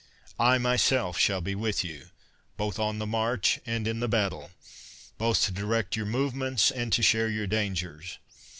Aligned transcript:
I 0.39 0.57
myself 0.57 1.19
shall 1.19 1.41
be 1.41 1.53
with 1.53 1.83
you, 1.83 2.07
both 2.57 2.79
on 2.79 2.97
the 2.97 3.05
march 3.05 3.59
and 3.67 3.87
in 3.87 3.99
the 3.99 4.07
battle; 4.07 4.49
both 5.19 5.45
to 5.45 5.51
direct 5.51 5.95
your 5.95 6.07
movements 6.07 6.71
and 6.71 6.91
to 6.93 7.03
share 7.03 7.29
your 7.29 7.45
dangers. 7.45 8.17